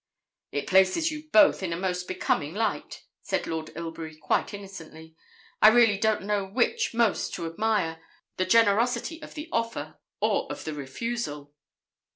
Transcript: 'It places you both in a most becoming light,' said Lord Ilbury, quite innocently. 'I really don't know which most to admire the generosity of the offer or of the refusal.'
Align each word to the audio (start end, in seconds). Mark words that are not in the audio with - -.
'It 0.51 0.65
places 0.65 1.11
you 1.11 1.29
both 1.31 1.61
in 1.61 1.71
a 1.71 1.77
most 1.77 2.07
becoming 2.07 2.55
light,' 2.55 3.03
said 3.21 3.45
Lord 3.45 3.69
Ilbury, 3.75 4.15
quite 4.17 4.51
innocently. 4.51 5.15
'I 5.61 5.67
really 5.67 5.97
don't 5.99 6.23
know 6.23 6.43
which 6.47 6.95
most 6.95 7.35
to 7.35 7.45
admire 7.45 8.01
the 8.37 8.45
generosity 8.47 9.21
of 9.21 9.35
the 9.35 9.47
offer 9.51 9.99
or 10.19 10.51
of 10.51 10.63
the 10.63 10.73
refusal.' 10.73 11.53